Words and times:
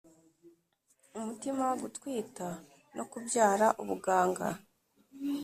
umutima 1.19 1.65
gutwita 1.81 2.47
no 2.95 3.03
kubyara 3.11 3.67
ubuganga 3.81 4.47